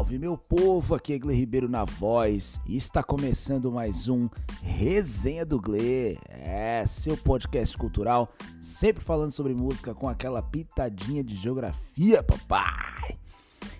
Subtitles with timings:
[0.00, 4.30] Salve meu povo, aqui é Gle Ribeiro na voz e está começando mais um
[4.62, 8.26] Resenha do Gle, é seu podcast cultural,
[8.58, 13.18] sempre falando sobre música com aquela pitadinha de geografia, papai.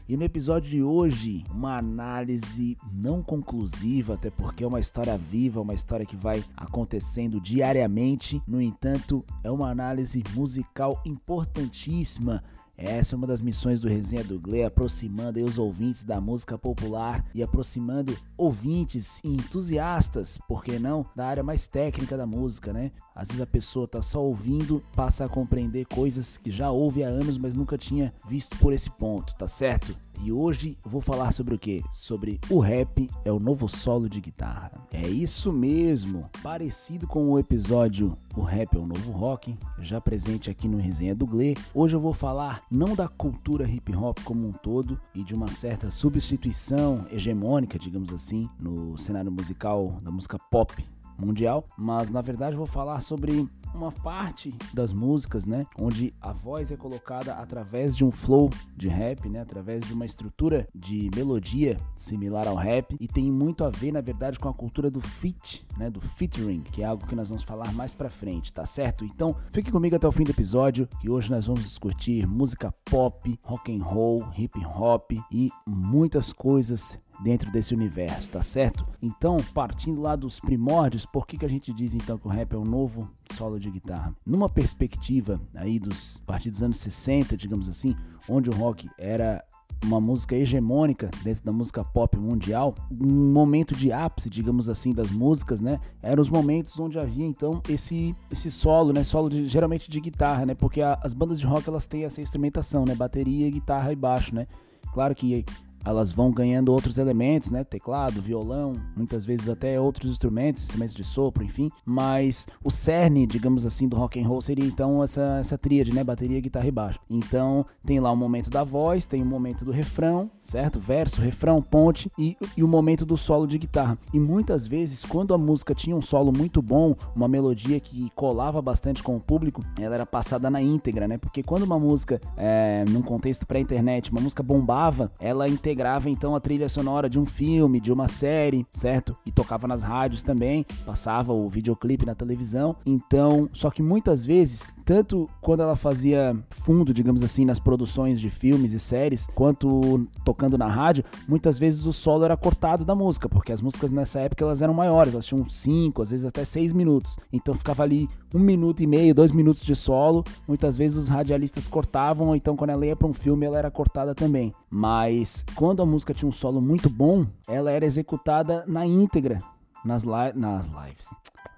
[0.06, 5.62] E no episódio de hoje, uma análise não conclusiva, até porque é uma história viva,
[5.62, 8.42] uma história que vai acontecendo diariamente.
[8.46, 12.45] No entanto, é uma análise musical importantíssima
[12.80, 17.25] essa é uma das missões do Resenha do Gle, aproximando os ouvintes da música popular
[17.34, 22.91] e aproximando ouvintes e entusiastas, por que não, da área mais técnica da música, né?
[23.15, 27.09] Às vezes a pessoa tá só ouvindo, passa a compreender coisas que já ouve há
[27.09, 29.95] anos, mas nunca tinha visto por esse ponto, tá certo?
[30.23, 31.83] E hoje vou falar sobre o que?
[31.91, 34.70] Sobre o rap é o novo solo de guitarra.
[34.92, 40.51] É isso mesmo, parecido com o episódio O Rap é o Novo Rock, já presente
[40.51, 41.56] aqui no Resenha do Gle.
[41.75, 45.48] Hoje eu vou falar não da cultura hip hop como um todo e de uma
[45.48, 50.84] certa substituição hegemônica, digamos assim, no cenário musical da música pop
[51.19, 56.70] mundial, mas na verdade vou falar sobre uma parte das músicas, né, onde a voz
[56.70, 61.76] é colocada através de um flow de rap, né, através de uma estrutura de melodia
[61.96, 65.66] similar ao rap e tem muito a ver, na verdade, com a cultura do feat,
[65.76, 69.04] né, do featuring, que é algo que nós vamos falar mais para frente, tá certo?
[69.04, 73.38] Então, fique comigo até o fim do episódio, que hoje nós vamos discutir música pop,
[73.42, 78.86] rock and roll, hip hop e muitas coisas dentro desse universo, tá certo?
[79.02, 82.54] Então, partindo lá dos primórdios, por que, que a gente diz então que o rap
[82.54, 84.14] é um novo solo de guitarra?
[84.24, 87.94] Numa perspectiva aí dos a partir dos anos 60, digamos assim,
[88.28, 89.44] onde o rock era
[89.84, 95.10] uma música hegemônica dentro da música pop mundial, um momento de ápice, digamos assim, das
[95.10, 95.80] músicas, né?
[96.02, 99.04] Eram os momentos onde havia então esse esse solo, né?
[99.04, 100.54] Solo de, geralmente de guitarra, né?
[100.54, 102.94] Porque a, as bandas de rock elas têm essa instrumentação, né?
[102.94, 104.46] Bateria, guitarra e baixo, né?
[104.92, 105.44] Claro que
[105.84, 107.65] elas vão ganhando outros elementos, né?
[107.65, 111.71] Teclado, violão, muitas vezes até outros instrumentos, instrumentos de sopro, enfim.
[111.84, 116.04] Mas o cerne, digamos assim, do rock and roll seria então essa, essa tríade, né?
[116.04, 117.00] Bateria, guitarra e baixo.
[117.09, 120.78] Então tem lá o momento da voz, tem o momento do refrão, certo?
[120.78, 123.99] Verso, refrão, ponte e, e o momento do solo de guitarra.
[124.12, 128.60] E muitas vezes, quando a música tinha um solo muito bom, uma melodia que colava
[128.60, 131.19] bastante com o público, ela era passada na íntegra, né?
[131.19, 136.34] Porque quando uma música, é, num contexto pré-internet, uma música bombava, ela integrava integrava então
[136.34, 139.16] a trilha sonora de um filme, de uma série, certo?
[139.25, 142.75] E tocava nas rádios também, passava o videoclipe na televisão.
[142.84, 148.28] Então, só que muitas vezes tanto quando ela fazia fundo, digamos assim, nas produções de
[148.28, 153.28] filmes e séries, quanto tocando na rádio, muitas vezes o solo era cortado da música,
[153.28, 156.72] porque as músicas nessa época elas eram maiores, elas tinham 5, às vezes até 6
[156.72, 157.20] minutos.
[157.32, 160.25] Então ficava ali um minuto e meio, dois minutos de solo.
[160.48, 163.70] Muitas vezes os radialistas cortavam, ou então quando ela ia para um filme ela era
[163.70, 164.53] cortada também.
[164.69, 169.37] Mas quando a música tinha um solo muito bom, ela era executada na íntegra
[169.84, 171.06] nas, li nas lives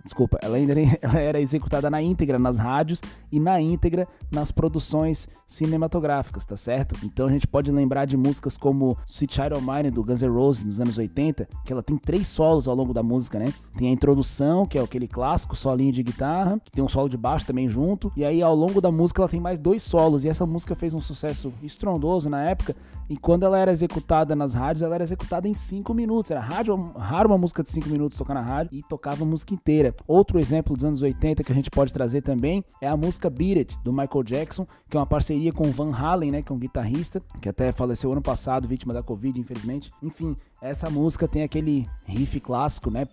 [0.04, 5.28] desculpa, ela, ainda, ela era executada na íntegra nas rádios e na íntegra nas produções
[5.46, 6.96] cinematográficas, tá certo?
[7.04, 10.28] Então a gente pode lembrar de músicas como Sweet Child of Mine do Guns N'
[10.28, 13.52] Roses nos anos 80, que ela tem três solos ao longo da música, né?
[13.76, 17.16] Tem a introdução, que é aquele clássico solinho de guitarra, que tem um solo de
[17.16, 20.28] baixo também junto, e aí ao longo da música ela tem mais dois solos, e
[20.28, 22.74] essa música fez um sucesso estrondoso na época,
[23.08, 26.74] e quando ela era executada nas rádios, ela era executada em cinco minutos, era rádio,
[26.96, 29.91] raro uma música de cinco minutos tocar na rádio, e tocava a música inteira.
[30.06, 33.58] Outro exemplo dos anos 80 que a gente pode trazer também é a música Beat
[33.58, 36.58] It, do Michael Jackson, que é uma parceria com Van Halen, né, que é um
[36.58, 39.90] guitarrista, que até faleceu ano passado, vítima da Covid, infelizmente.
[40.02, 43.04] Enfim, essa música tem aquele riff clássico, né?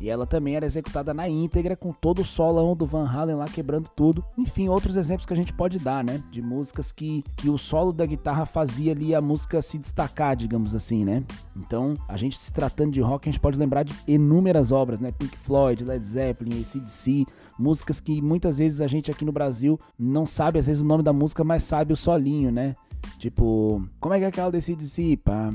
[0.00, 3.44] E ela também era executada na íntegra, com todo o solão do Van Halen lá
[3.44, 4.24] quebrando tudo.
[4.38, 6.22] Enfim, outros exemplos que a gente pode dar, né?
[6.30, 10.74] De músicas que, que o solo da guitarra fazia ali a música se destacar, digamos
[10.74, 11.22] assim, né?
[11.54, 15.12] Então, a gente se tratando de rock, a gente pode lembrar de inúmeras obras, né?
[15.12, 17.26] Pink Floyd, Led Zeppelin, ACDC,
[17.58, 21.02] músicas que muitas vezes a gente aqui no Brasil não sabe, às vezes, o nome
[21.02, 22.74] da música, mas sabe o solinho, né?
[23.18, 25.18] Tipo, como é que é aquela desse DC?
[25.18, 25.52] Pá,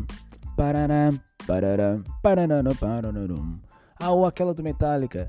[0.55, 1.11] parará,
[1.47, 3.11] parará, parará, parará,
[3.99, 5.27] ah, ou aquela do Metallica.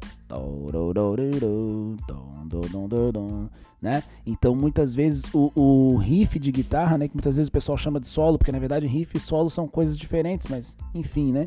[3.80, 4.02] Né?
[4.26, 7.08] Então, muitas vezes, o, o, riff de guitarra, né?
[7.08, 9.68] Que muitas vezes o pessoal chama de solo, porque na verdade riff e solo são
[9.68, 11.46] coisas diferentes, mas enfim, né?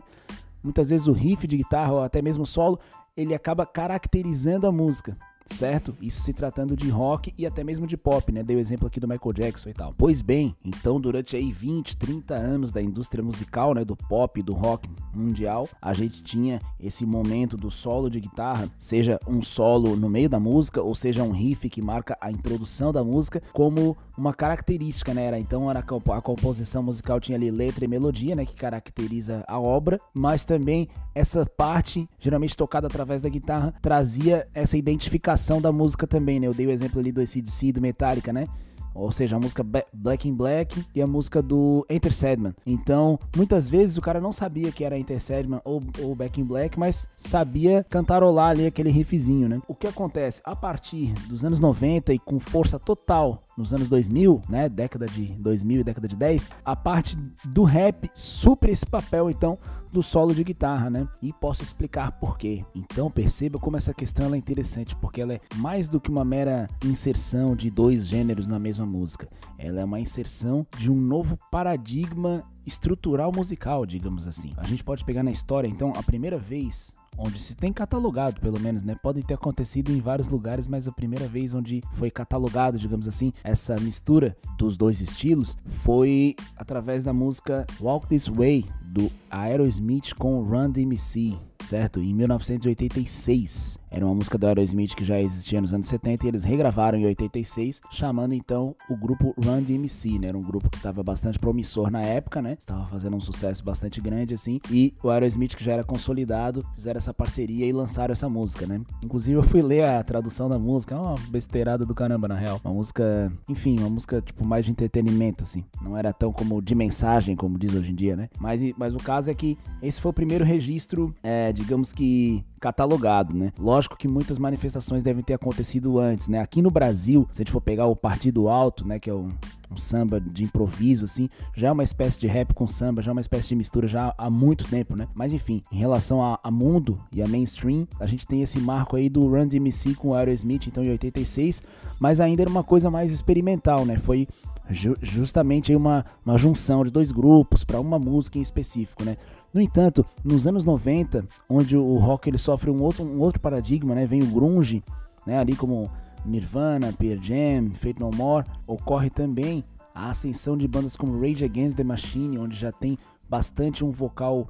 [0.64, 2.80] Muitas vezes o riff de guitarra, ou até mesmo solo,
[3.18, 5.18] ele acaba caracterizando a música
[5.52, 5.96] certo?
[6.02, 8.44] Isso se tratando de rock e até mesmo de pop, né?
[8.44, 9.94] Dei o exemplo aqui do Michael Jackson e tal.
[9.98, 14.54] Pois bem, então durante aí 20, 30 anos da indústria musical, né, do pop, do
[14.54, 20.10] rock mundial, a gente tinha esse momento do solo de guitarra, seja um solo no
[20.10, 24.34] meio da música ou seja um riff que marca a introdução da música, como uma
[24.34, 25.26] característica, né?
[25.26, 29.60] Era, então era a composição musical tinha ali letra e melodia, né, que caracteriza a
[29.60, 36.06] obra, mas também essa parte, geralmente tocada através da guitarra, trazia essa identificação da música
[36.06, 36.48] também, né?
[36.48, 38.46] Eu dei o exemplo ali do ACDC, do Metallica, né?
[38.94, 39.64] Ou seja, a música
[39.94, 42.54] Black in Black e a música do Enter Sandman.
[42.66, 46.78] Então, muitas vezes o cara não sabia que era Enter Sandman ou, ou in Black,
[46.78, 49.62] mas sabia cantarolar ali aquele riffzinho, né?
[49.68, 50.42] O que acontece?
[50.44, 55.26] A partir dos anos 90 e com força total nos anos 2000, né, década de
[55.34, 59.58] 2000 e década de 10, a parte do rap supre esse papel, então,
[59.92, 61.08] do solo de guitarra, né?
[61.22, 62.64] E posso explicar por quê.
[62.76, 66.68] Então perceba como essa questão é interessante, porque ela é mais do que uma mera
[66.86, 69.28] inserção de dois gêneros na mesma música.
[69.58, 74.54] Ela é uma inserção de um novo paradigma estrutural musical, digamos assim.
[74.58, 78.60] A gente pode pegar na história, então, a primeira vez onde se tem catalogado, pelo
[78.60, 78.96] menos, né?
[79.02, 83.34] Pode ter acontecido em vários lugares, mas a primeira vez onde foi catalogado, digamos assim,
[83.44, 90.44] essa mistura dos dois estilos foi através da música Walk This Way do Aerosmith com
[90.44, 92.00] Run DMC certo?
[92.00, 93.80] Em 1986.
[93.92, 97.06] Era uma música do Aerosmith que já existia nos anos 70 e eles regravaram em
[97.06, 100.28] 86, chamando então o grupo Run DMC, né?
[100.28, 102.56] Era um grupo que estava bastante promissor na época, né?
[102.60, 107.00] Estava fazendo um sucesso bastante grande assim, e o Aerosmith que já era consolidado, fizeram
[107.00, 108.80] essa parceria e lançaram essa música, né?
[109.04, 112.62] Inclusive eu fui ler a tradução da música, é uma besteirada do caramba na real.
[112.64, 115.64] Uma música, enfim, uma música tipo mais de entretenimento assim.
[115.82, 118.30] Não era tão como de mensagem como diz hoje em dia, né?
[118.40, 123.36] Mas, mas o caso é que esse foi o primeiro registro é, digamos que catalogado,
[123.36, 123.52] né?
[123.58, 126.40] Lógico que muitas manifestações devem ter acontecido antes, né?
[126.40, 129.30] Aqui no Brasil, se a gente for pegar o Partido Alto, né, que é um,
[129.72, 133.14] um samba de improviso, assim, já é uma espécie de rap com samba, já é
[133.14, 135.08] uma espécie de mistura já há muito tempo, né?
[135.16, 138.96] Mas enfim, em relação a, a mundo e a mainstream, a gente tem esse marco
[138.96, 141.64] aí do Run DMC com o Aerosmith, então em 86,
[142.00, 143.98] mas ainda era uma coisa mais experimental, né?
[143.98, 144.28] Foi
[144.70, 149.18] ju justamente uma, uma junção de dois grupos para uma música em específico, né?
[149.54, 153.96] No entanto, nos anos 90, onde o rock ele sofre um outro, um outro paradigma,
[153.96, 154.06] né?
[154.06, 154.84] Vem o grunge,
[155.26, 155.40] né?
[155.40, 155.90] Ali como
[156.26, 159.64] Nirvana, Pearl Jam, Fate No More, ocorre também
[159.94, 162.98] a ascensão de bandas como Rage Against the Machine, onde já tem
[163.28, 164.48] bastante um vocal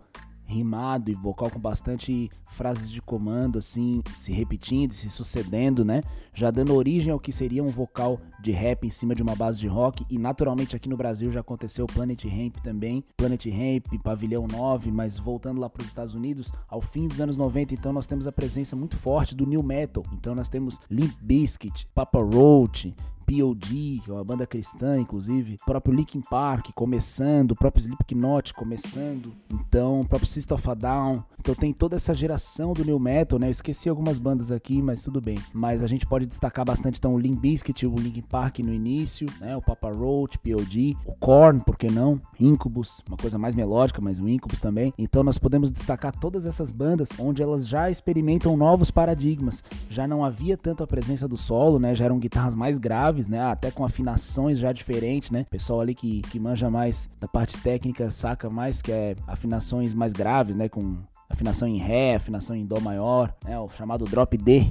[0.50, 6.02] rimado e vocal com bastante frases de comando assim se repetindo, se sucedendo, né?
[6.34, 9.60] Já dando origem ao que seria um vocal de rap em cima de uma base
[9.60, 14.48] de rock e naturalmente aqui no Brasil já aconteceu Planet Ramp também, Planet Ramp, Pavilhão
[14.48, 18.08] 9, mas voltando lá para os Estados Unidos, ao fim dos anos 90, então nós
[18.08, 20.04] temos a presença muito forte do new metal.
[20.14, 22.96] Então nós temos Limp Bizkit, Papa Roach,
[23.30, 28.56] POD, que é uma banda cristã, inclusive, o próprio Linkin Park começando, o próprio Slipknot
[28.56, 31.24] começando, então o próprio System of a Down.
[31.40, 33.48] Então tem toda essa geração do new metal, né?
[33.48, 35.38] Eu esqueci algumas bandas aqui, mas tudo bem.
[35.54, 39.56] Mas a gente pode destacar bastante então o Limp o Linkin Park no início, né?
[39.56, 42.20] O Papa Roach, POD, o Korn, por que não?
[42.40, 44.92] Incubus, uma coisa mais melódica, mas o Incubus também.
[44.98, 49.64] Então nós podemos destacar todas essas bandas onde elas já experimentam novos paradigmas.
[49.90, 51.94] Já não havia tanto a presença do solo, né?
[51.94, 53.42] Já eram guitarras mais graves graves, né?
[53.42, 55.46] Até com afinações já diferentes, né?
[55.50, 60.14] Pessoal ali que, que manja mais da parte técnica saca mais que é afinações mais
[60.14, 60.70] graves, né?
[60.70, 60.98] Com
[61.30, 63.60] afinação em Ré, afinação em Dó maior, né?
[63.60, 64.68] O chamado drop D.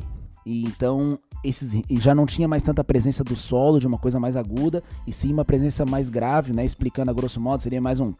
[0.46, 4.34] E então esses já não tinha mais tanta presença do solo de uma coisa mais
[4.34, 6.64] aguda e sim uma presença mais grave, né?
[6.64, 8.12] Explicando a grosso modo, seria mais um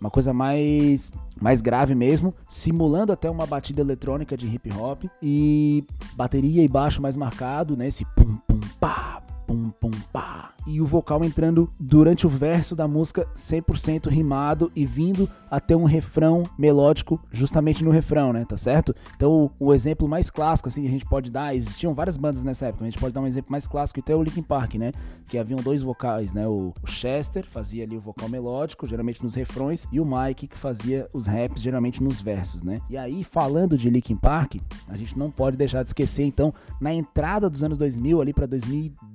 [0.00, 5.84] uma coisa mais mais grave mesmo, simulando até uma batida eletrônica de hip hop e
[6.14, 7.88] bateria e baixo mais marcado, né?
[7.88, 12.86] Esse pum pum pá, pum pum pá e o vocal entrando durante o verso da
[12.86, 18.44] música 100% rimado e vindo até um refrão melódico justamente no refrão, né?
[18.46, 18.94] Tá certo?
[19.16, 22.66] Então, o, exemplo mais clássico assim que a gente pode dar, existiam várias bandas nessa
[22.66, 24.92] época, a gente pode dar um exemplo mais clássico, até o Linkin Park, né?
[25.26, 26.46] Que haviam dois vocais, né?
[26.46, 31.08] O, Chester fazia ali o vocal melódico, geralmente nos refrões, e o Mike que fazia
[31.14, 32.80] os raps, geralmente nos versos, né?
[32.90, 36.92] E aí, falando de Linkin Park, a gente não pode deixar de esquecer, então, na
[36.92, 38.46] entrada dos anos 2000, ali para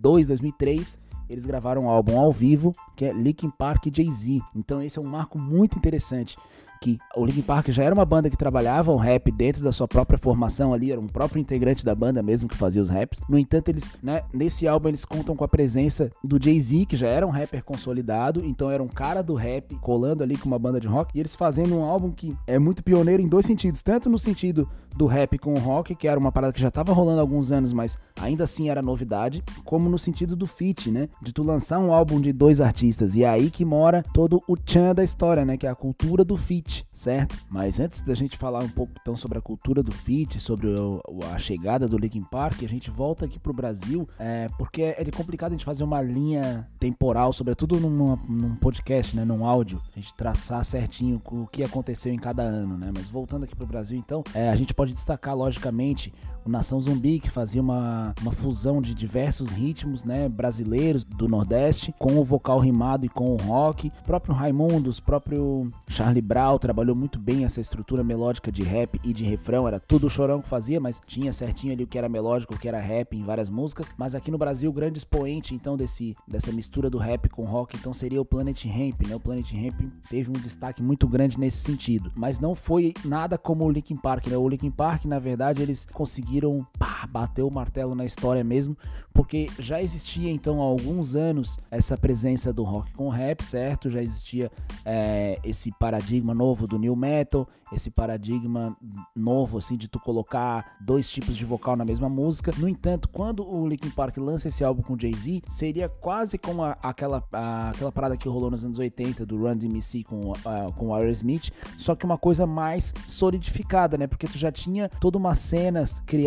[0.03, 4.41] 2002, 2003, eles gravaram um álbum ao vivo, que é Linkin Park Jay-Z.
[4.53, 6.37] Então esse é um marco muito interessante,
[6.83, 9.87] que o Linkin Park já era uma banda que trabalhava o rap dentro da sua
[9.87, 13.21] própria formação ali, era um próprio integrante da banda mesmo que fazia os raps.
[13.29, 17.07] No entanto, eles, né, nesse álbum eles contam com a presença do Jay-Z, que já
[17.07, 20.77] era um rapper consolidado, então era um cara do rap colando ali com uma banda
[20.77, 24.09] de rock, e eles fazendo um álbum que é muito pioneiro em dois sentidos, tanto
[24.09, 27.19] no sentido do rap com o rock, que era uma parada que já estava rolando
[27.19, 31.09] há alguns anos, mas ainda assim era novidade, como no sentido do feat, né?
[31.21, 33.15] De tu lançar um álbum de dois artistas.
[33.15, 35.57] E é aí que mora todo o tchan da história, né?
[35.57, 37.35] Que é a cultura do feat, certo?
[37.49, 41.01] Mas antes da gente falar um pouco então sobre a cultura do feat, sobre o,
[41.33, 45.51] a chegada do Linkin Park, a gente volta aqui pro Brasil, é, porque é complicado
[45.51, 49.25] a gente fazer uma linha temporal, sobretudo numa, num podcast, né?
[49.25, 52.91] Num áudio, a gente traçar certinho o que aconteceu em cada ano, né?
[52.95, 56.13] Mas voltando aqui pro Brasil, então, é, a gente pode destacar, logicamente,
[56.45, 61.93] o Nação Zumbi, que fazia uma, uma fusão de diversos ritmos né, brasileiros do Nordeste,
[61.97, 63.91] com o vocal rimado e com o rock.
[64.01, 69.13] O próprio Raimundos, próprio Charlie Brown trabalhou muito bem essa estrutura melódica de rap e
[69.13, 69.67] de refrão.
[69.67, 72.59] Era tudo o Chorão que fazia, mas tinha certinho ali o que era melódico, o
[72.59, 73.91] que era rap em várias músicas.
[73.97, 77.75] Mas aqui no Brasil, o grande expoente então desse, dessa mistura do rap com rock
[77.77, 79.07] então seria o Planet Ramp.
[79.07, 79.15] Né?
[79.15, 83.65] O Planet Ramp teve um destaque muito grande nesse sentido, mas não foi nada como
[83.65, 84.27] o Linkin Park.
[84.27, 84.37] Né?
[84.37, 88.75] O Linkin Park, na verdade, eles conseguiram conseguiram pá, bater o martelo na história mesmo,
[89.13, 93.89] porque já existia então há alguns anos essa presença do rock com rap, certo?
[93.89, 94.51] Já existia
[94.83, 98.75] é, esse paradigma novo do new metal, esse paradigma
[99.15, 102.51] novo assim de tu colocar dois tipos de vocal na mesma música.
[102.57, 106.71] No entanto, quando o Linkin Park lança esse álbum com Jay-Z, seria quase como a,
[106.81, 110.87] aquela, a, aquela parada que rolou nos anos 80 do Run DMC com, uh, com
[110.87, 114.07] o Aerosmith, só que uma coisa mais solidificada, né?
[114.07, 116.22] Porque tu já tinha toda uma cena criada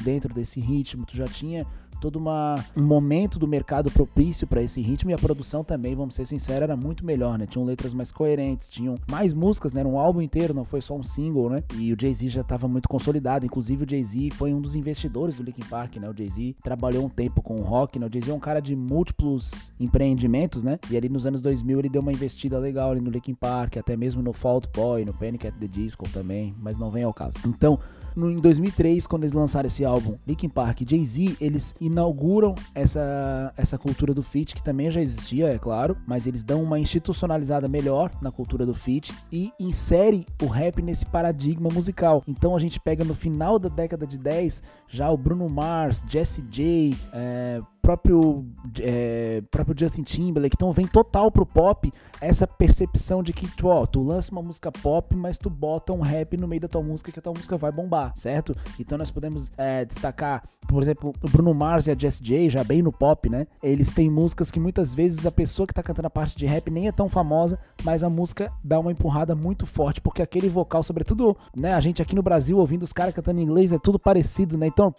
[0.00, 1.66] dentro desse ritmo, tu já tinha
[2.02, 6.16] todo uma, um momento do mercado propício para esse ritmo e a produção também, vamos
[6.16, 7.46] ser sinceros, era muito melhor, né?
[7.46, 9.80] Tinham letras mais coerentes, tinham mais músicas, né?
[9.80, 11.62] Era um álbum inteiro, não foi só um single, né?
[11.76, 15.44] E o Jay-Z já estava muito consolidado, inclusive o Jay-Z foi um dos investidores do
[15.44, 16.10] Linkin Park, né?
[16.10, 18.06] O Jay-Z trabalhou um tempo com o rock, né?
[18.06, 20.80] O Jay-Z é um cara de múltiplos empreendimentos, né?
[20.90, 23.96] E ali nos anos 2000 ele deu uma investida legal ali no Linkin Park, até
[23.96, 27.38] mesmo no Fault Boy, no Panic at the Disco também, mas não vem ao caso.
[27.46, 27.78] Então,
[28.16, 33.52] no, em 2003, quando eles lançaram esse álbum, Linkin Park e Jay-Z, eles inauguram essa,
[33.56, 37.68] essa cultura do feat, que também já existia, é claro, mas eles dão uma institucionalizada
[37.68, 42.22] melhor na cultura do feat e insere o rap nesse paradigma musical.
[42.26, 46.42] Então a gente pega no final da década de 10 já o Bruno Mars, Jesse
[46.42, 48.46] J, é, próprio,
[48.80, 53.84] é, próprio Justin Timberlake, então vem total pro pop essa percepção de que tu, ó,
[53.84, 57.10] tu lança uma música pop, mas tu bota um rap no meio da tua música
[57.10, 58.54] que a tua música vai bombar, certo?
[58.78, 62.62] Então nós podemos é, destacar, por exemplo, o Bruno Mars e a Jess J, já
[62.62, 63.48] bem no pop, né?
[63.60, 66.70] Eles têm músicas que muitas vezes a pessoa que tá cantando a parte de rap
[66.70, 70.84] nem é tão famosa, mas a música dá uma empurrada muito forte, porque aquele vocal,
[70.84, 73.98] sobretudo, né, a gente aqui no Brasil ouvindo os caras cantando em inglês é tudo
[73.98, 74.68] parecido, né?
[74.68, 74.94] Então,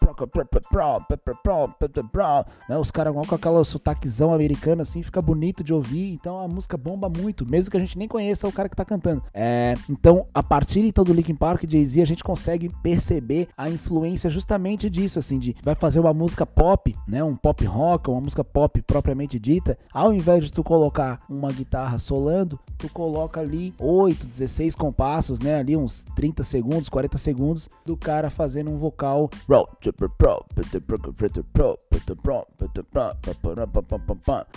[2.68, 2.73] né?
[2.78, 7.10] Os caras com aquela sotaquezão americano assim, fica bonito de ouvir, então a música bomba
[7.10, 9.24] muito, mesmo que a gente nem conheça o cara que tá cantando.
[9.34, 13.70] É, então, a partir então do Linkin Park e Jay-Z, a gente consegue perceber a
[13.70, 17.24] influência justamente disso, assim, de vai fazer uma música pop, né?
[17.24, 22.00] Um pop rock, uma música pop propriamente dita, ao invés de tu colocar uma guitarra
[22.00, 25.56] solando, tu coloca ali 8, 16 compassos, né?
[25.56, 29.30] Ali uns 30 segundos, 40 segundos do cara fazendo um vocal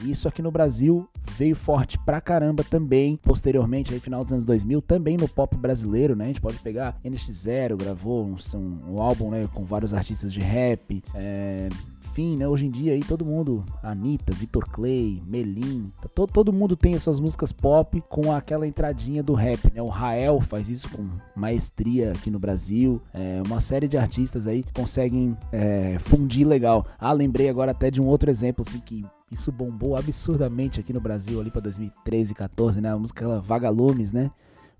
[0.02, 4.80] isso aqui no Brasil veio forte pra caramba também, posteriormente, aí final dos anos 2000,
[4.82, 6.24] também no pop brasileiro, né?
[6.24, 10.40] A gente pode pegar NX0, gravou um, um, um álbum né, com vários artistas de
[10.40, 11.68] rap, é,
[12.16, 12.48] enfim, né?
[12.48, 16.94] Hoje em dia aí todo mundo, Anitta, Vitor Clay, Melim, tá, todo, todo mundo tem
[16.94, 19.82] as suas músicas pop com aquela entradinha do rap, né?
[19.82, 23.02] O Rael faz isso com maestria aqui no Brasil.
[23.12, 26.86] É, uma série de artistas aí conseguem é, fundir legal.
[26.98, 31.00] Ah, lembrei agora até de um outro exemplo assim que isso bombou absurdamente aqui no
[31.02, 32.92] Brasil ali para 2013, 14, né?
[32.92, 34.30] A música Vagalumes, né?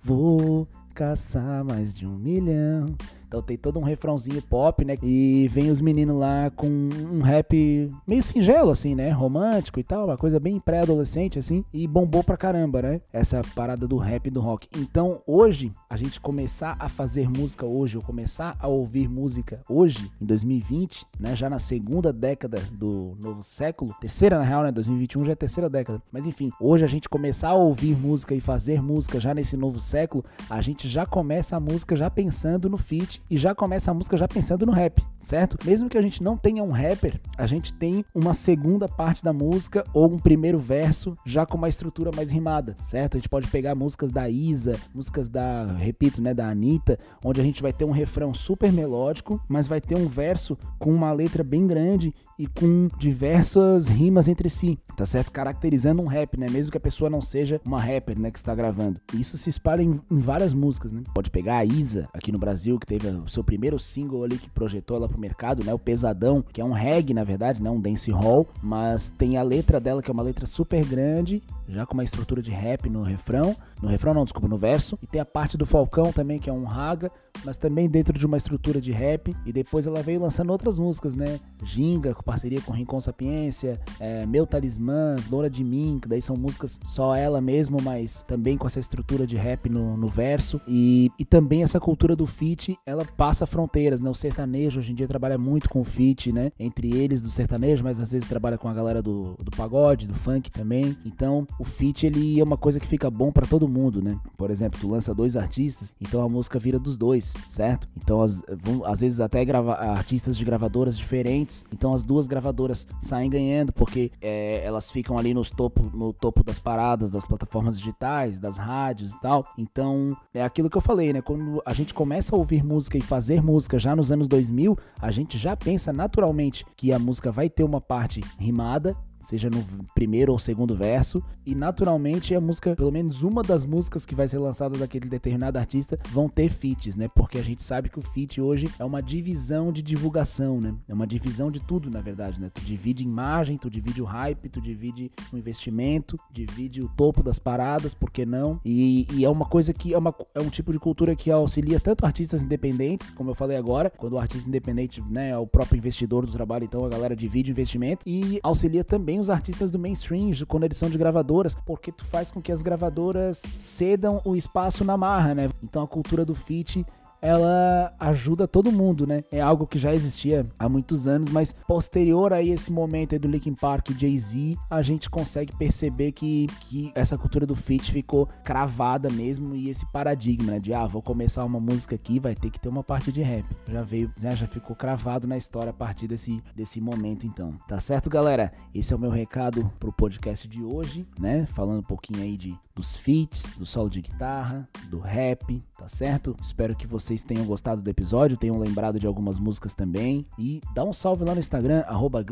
[0.03, 2.87] Vou caçar mais de um milhão
[3.27, 4.95] então tem todo um refrãozinho pop, né?
[5.03, 9.11] E vem os meninos lá com um rap meio singelo, assim, né?
[9.11, 11.65] Romântico e tal, uma coisa bem pré-adolescente, assim.
[11.73, 13.01] E bombou pra caramba, né?
[13.13, 14.69] Essa parada do rap e do rock.
[14.77, 20.11] Então hoje, a gente começar a fazer música hoje, ou começar a ouvir música hoje,
[20.21, 21.35] em 2020, né?
[21.35, 24.71] Já na segunda década do novo século, terceira na real, né?
[24.71, 26.01] 2021 já é terceira década.
[26.13, 29.81] Mas enfim, hoje a gente começar a ouvir música e fazer música já nesse novo
[29.81, 33.95] século, a gente já começa a música já pensando no feat e já começa a
[33.95, 35.57] música já pensando no rap, certo?
[35.65, 39.33] Mesmo que a gente não tenha um rapper, a gente tem uma segunda parte da
[39.33, 43.17] música ou um primeiro verso já com uma estrutura mais rimada, certo?
[43.17, 47.45] A gente pode pegar músicas da Isa, músicas da, repito, né, da Anitta, onde a
[47.45, 51.43] gente vai ter um refrão super melódico, mas vai ter um verso com uma letra
[51.43, 55.33] bem grande e com diversas rimas entre si, tá certo?
[55.33, 56.47] Caracterizando um rap, né?
[56.51, 59.01] Mesmo que a pessoa não seja uma rapper, né, que está gravando.
[59.15, 61.03] Isso se espalha em, em várias músicas, né?
[61.15, 64.51] Pode pegar a Isa aqui no Brasil, que teve o seu primeiro single ali que
[64.51, 65.73] projetou ela pro mercado, né?
[65.73, 67.71] O Pesadão, que é um reggae, na verdade, né?
[67.71, 71.87] Um dance hall, mas tem a letra dela que é uma letra super grande, já
[71.87, 75.21] com uma estrutura de rap no refrão, no refrão não, desculpa, no verso, e tem
[75.21, 77.11] a parte do Falcão também, que é um raga,
[77.45, 81.15] mas também dentro de uma estrutura de rap, e depois ela veio lançando outras músicas,
[81.15, 81.39] né?
[81.63, 86.37] Ginga, com parceria com Rincon Sapiência, é, Meu Talismã, Loura de Mim, que daí são
[86.37, 91.11] músicas só ela mesmo, mas também com essa estrutura de rap no, no verso, e,
[91.19, 94.09] e também essa cultura do feat, ela passa fronteiras, né?
[94.09, 96.51] O sertanejo hoje em dia trabalha muito com o feat, né?
[96.59, 100.15] Entre eles do sertanejo, mas às vezes trabalha com a galera do, do pagode, do
[100.15, 103.69] funk também, então o feat ele é uma coisa que fica bom para todo todo
[103.69, 104.19] mundo, né?
[104.37, 107.87] Por exemplo, tu lança dois artistas, então a música vira dos dois, certo?
[107.97, 108.43] Então, às,
[108.85, 114.13] às vezes até grava, artistas de gravadoras diferentes, então as duas gravadoras saem ganhando porque
[114.21, 119.13] é, elas ficam ali nos topo, no topo das paradas, das plataformas digitais, das rádios
[119.13, 119.47] e tal.
[119.59, 121.21] Então, é aquilo que eu falei, né?
[121.21, 125.11] Quando a gente começa a ouvir música e fazer música já nos anos 2000, a
[125.11, 129.65] gente já pensa naturalmente que a música vai ter uma parte rimada seja no
[129.95, 134.29] primeiro ou segundo verso, e naturalmente a música, pelo menos uma das músicas que vai
[134.29, 137.09] ser lançada daquele determinado artista, vão ter feats, né?
[137.09, 140.75] Porque a gente sabe que o feat hoje é uma divisão de divulgação, né?
[140.89, 142.51] É uma divisão de tudo, na verdade, né?
[142.55, 147.39] Tu divide imagem, tu divide o hype, tu divide o investimento, divide o topo das
[147.39, 148.61] paradas, por que não?
[148.65, 151.81] E, e é uma coisa que é, uma, é um tipo de cultura que auxilia
[151.81, 155.79] tanto artistas independentes, como eu falei agora, quando o artista independente, né, é o próprio
[155.79, 159.71] investidor do trabalho, então a galera divide o investimento e auxilia também também os artistas
[159.71, 164.21] do mainstream, quando eles são de gravadoras, porque tu faz com que as gravadoras cedam
[164.25, 165.49] o espaço na marra, né?
[165.63, 166.85] Então a cultura do feat
[167.21, 169.25] ela ajuda todo mundo, né?
[169.31, 173.55] É algo que já existia há muitos anos, mas posterior a esse momento do Linkin
[173.55, 179.09] Park e Jay-Z, a gente consegue perceber que, que essa cultura do feat ficou cravada
[179.09, 180.61] mesmo e esse paradigma, né?
[180.61, 183.45] De, ah, vou começar uma música aqui, vai ter que ter uma parte de rap.
[183.69, 184.35] Já veio, né?
[184.35, 187.55] Já ficou cravado na história a partir desse, desse momento, então.
[187.69, 188.53] Tá certo, galera?
[188.75, 191.47] Esse é o meu recado pro podcast de hoje, né?
[191.47, 196.37] Falando um pouquinho aí de dos feats, do solo de guitarra, do rap, tá certo?
[196.43, 200.27] Espero que vocês tenham gostado do episódio, tenham lembrado de algumas músicas também.
[200.39, 202.23] E dá um salve lá no Instagram, arroba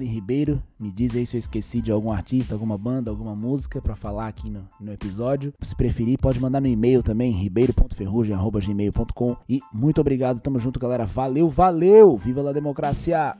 [0.00, 0.62] Ribeiro.
[0.78, 4.28] Me diz aí se eu esqueci de algum artista, alguma banda, alguma música para falar
[4.28, 5.52] aqui no, no episódio.
[5.60, 9.36] Se preferir, pode mandar no e-mail também, ribeiro.ferrugem.gmail.com.
[9.48, 11.06] E muito obrigado, tamo junto, galera.
[11.06, 12.16] Valeu, valeu!
[12.16, 13.36] Viva a democracia!